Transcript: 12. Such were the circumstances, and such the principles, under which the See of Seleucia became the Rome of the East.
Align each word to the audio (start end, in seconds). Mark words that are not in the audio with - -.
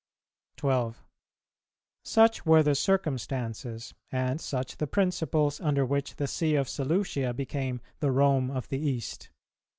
12. 0.57 1.03
Such 2.03 2.43
were 2.43 2.63
the 2.63 2.73
circumstances, 2.73 3.93
and 4.11 4.41
such 4.41 4.77
the 4.77 4.87
principles, 4.87 5.61
under 5.61 5.85
which 5.85 6.15
the 6.15 6.25
See 6.25 6.55
of 6.55 6.67
Seleucia 6.67 7.35
became 7.35 7.81
the 7.99 8.09
Rome 8.09 8.49
of 8.49 8.67
the 8.69 8.79
East. 8.79 9.29